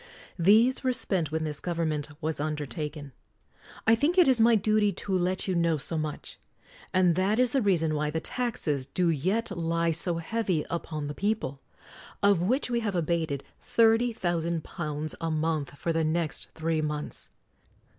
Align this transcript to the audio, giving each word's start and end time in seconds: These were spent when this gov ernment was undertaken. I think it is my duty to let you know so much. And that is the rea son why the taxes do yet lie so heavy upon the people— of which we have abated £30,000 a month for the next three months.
These 0.39 0.83
were 0.83 0.93
spent 0.93 1.31
when 1.31 1.43
this 1.43 1.61
gov 1.61 1.75
ernment 1.75 2.11
was 2.21 2.39
undertaken. 2.39 3.11
I 3.85 3.93
think 3.93 4.17
it 4.17 4.27
is 4.27 4.41
my 4.41 4.55
duty 4.55 4.91
to 4.93 5.15
let 5.15 5.47
you 5.47 5.53
know 5.53 5.77
so 5.77 5.95
much. 5.95 6.39
And 6.91 7.13
that 7.13 7.37
is 7.37 7.51
the 7.51 7.61
rea 7.61 7.77
son 7.77 7.93
why 7.93 8.09
the 8.09 8.19
taxes 8.19 8.87
do 8.87 9.11
yet 9.11 9.55
lie 9.55 9.91
so 9.91 10.15
heavy 10.17 10.65
upon 10.71 11.05
the 11.05 11.13
people— 11.13 11.61
of 12.23 12.41
which 12.41 12.67
we 12.67 12.79
have 12.79 12.95
abated 12.95 13.43
£30,000 13.63 15.13
a 15.21 15.29
month 15.29 15.77
for 15.77 15.93
the 15.93 16.03
next 16.03 16.49
three 16.55 16.81
months. 16.81 17.29